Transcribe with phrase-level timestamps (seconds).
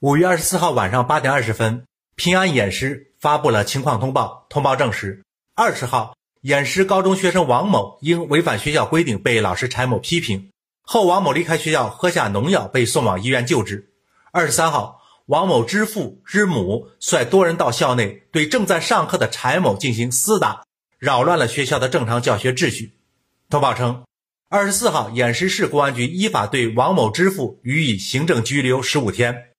[0.00, 1.84] 五月二十四号晚上八点二十分，
[2.16, 5.22] 平安偃师发布了情况通报，通报证实，
[5.54, 10.50] 二十号，偃师高中学生王某因违反学校规定被老师柴某批评
[10.80, 13.92] 后，王某离开学校喝下农药，被送往医院救治。
[14.32, 20.64] 二十三号，王某之父之母率多人到校内对正在上课的柴某进行厮打，
[20.98, 22.94] 扰乱了学校的正常教学秩序。
[23.50, 24.02] 通报称。
[24.48, 29.49] 二十四号，偃师市公安局依法对王某之父予以行政拘留十五天，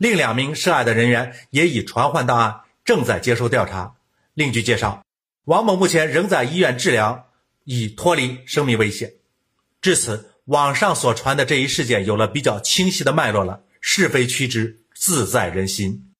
[0.00, 3.96] 另两名涉案的人员也已传唤到案，正在接受调查。
[4.32, 5.04] 另据介绍，
[5.44, 7.28] 王某目前仍在医院治疗，
[7.64, 9.12] 已脱离生命危险。
[9.82, 16.14] 至此，网上所传的这一事件有了比较清晰的脉络了，是非曲直自在人心。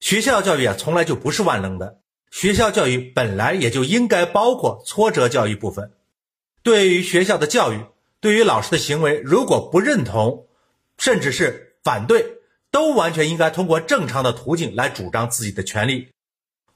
[0.00, 2.00] 学校教育啊，从来就不是万能的，
[2.30, 5.92] 学校教育本来也就应该包括挫折教育部分。
[6.62, 7.84] 对于学校的教育，
[8.18, 10.46] 对于老师的行为，如果不认同，
[10.96, 12.37] 甚至是反对，
[12.70, 16.08] 都完全应该通过正常的途径来主张自己的权利。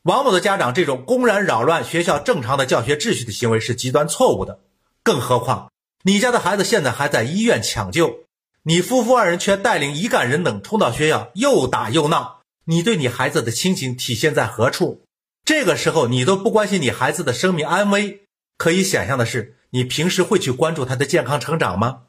[0.03, 4.61] 王某的家长这种公然扰乱学校正常的教学秩序的行为是极端错误的。
[5.03, 5.71] 更何况，
[6.05, 8.25] 你家的孩子现在还在医院抢救，
[8.65, 15.03] 你夫妇二人却带领一干人等冲到学校又打又闹，你对你孩子的亲情体现在何处？
[15.45, 18.23] 这个时候你都不关心你孩子的生命安危，
[18.57, 19.57] 可以想象的是。
[19.75, 22.03] 你平时会去关注他的健康成长吗？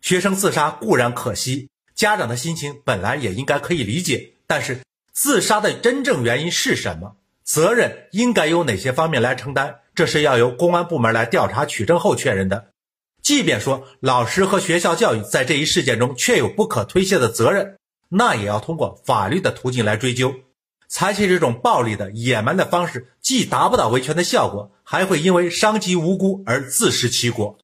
[0.00, 4.32] 学生自杀固然可惜，家长的心情本来也应该可以理解。
[4.46, 4.80] 但是
[5.12, 7.16] 自杀的真正原因是什么？
[7.44, 9.76] 责任应该由哪些方面来承担？
[9.94, 12.68] 这是要由公安部门来调查取证后确认的。
[13.22, 17.78] 即便说老师和学校教育在这一事件中确有不可推卸的责任，
[18.08, 20.34] 那也要通过法律的途径来追究。
[20.88, 27.58] 采取这种暴力的野蛮的方式，既达不到维权的效果，还会因为伤及无辜而自食其果。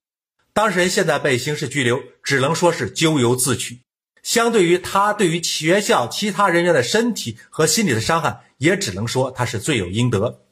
[0.53, 3.81] 当事人现在被刑事拘留，只能说是咎由自取。
[4.23, 10.43] 相对于他对于学校其他人员的身体和心理的伤害，也只能说他是罪有应得。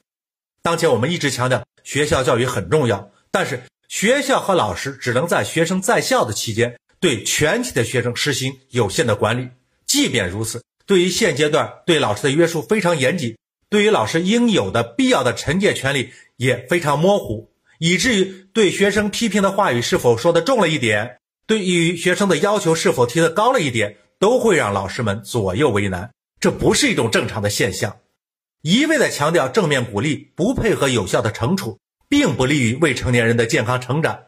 [0.63, 9.49] 当前我们一直强调学校教育很重要，但是学校和老师只能在学生在校的期间，对全体的学生实行有限的管理。
[9.87, 10.63] 即便如此。
[10.87, 13.37] 对于现阶段对老师的约束非常严谨，
[13.69, 21.18] 对于老师应有的必要的惩戒权利也非常模糊，以至于对学生批评的话语是否说的重了一点，
[21.49, 26.13] 对于学生的要求是否提的高了一点，都会让老师们左右为难。
[26.39, 27.97] 这不是一种正常的现象。
[28.61, 34.25] 一味的强调正面鼓励，不配合有效的惩处，并不利于未成年人的健康成长。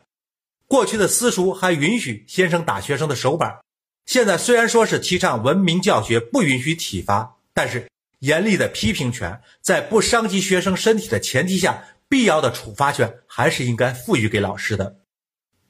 [0.66, 3.58] 过去的私塾还允许先生打学生的手板。
[4.06, 7.86] 现在虽然说是提倡文明教学，不允许体罚，但是
[8.20, 14.99] 严厉的批评权在不伤及学生身体的前提下，必要的处罚权还是应该赋予给老师的。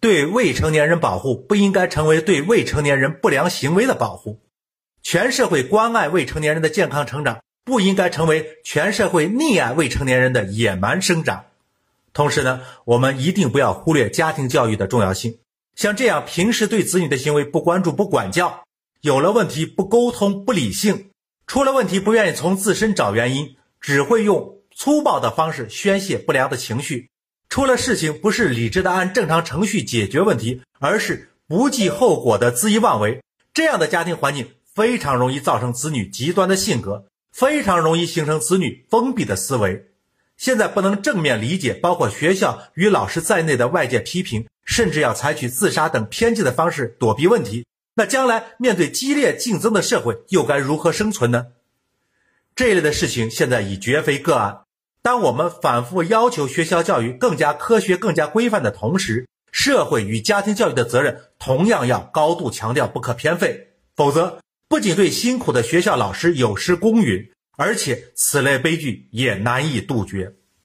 [0.00, 4.40] 对未成年人保护不应该成为对未成年人不良行为的保护，
[5.02, 11.44] 全社会关爱未成年人的健康成长，不应该成为全社会溺爱未成年人的野蛮生长。
[12.12, 15.38] 同时呢，我们一定不要忽略家庭教育的重要性。
[15.76, 18.64] 像这样平时对子女的行为不关注、不管教，
[19.02, 21.10] 有了问题不沟通、不理性，
[21.46, 27.10] 出了问题不愿意从自身找原因，只会用粗暴的方式宣泄不良的情绪，
[27.50, 33.22] 出了事情不是理智的按正常程序解决问题，而是不计后果的恣意妄为，
[33.52, 39.90] 这样的家庭环境非常容易造成子女极端的性格，非常容易形成子女封闭的思维。
[40.38, 44.46] 现在不能正面理解包括学校与老师在内的外界批评。
[44.62, 51.48] 甚至要采取自杀等偏激的方式躲避问题，那将来面对激烈竞争的社会，又该如何生存呢？
[52.54, 54.60] 这类的事情现在已绝非个案。
[55.02, 63.68] 当我们反复要求学校教育更加科学、更加规范的同时，社会与家庭教育的责任同样要高度强调，不可偏废。
[63.96, 70.34] 否则，不仅对辛苦的学校老师有失公允，而且此类悲剧也难以杜绝。